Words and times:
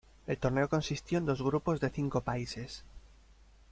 El 0.25 0.39
torneo 0.39 0.67
consistió 0.67 1.19
en 1.19 1.27
dos 1.27 1.43
grupos 1.43 1.79
de 1.79 1.91
cinco 1.91 2.21
países. 2.21 2.83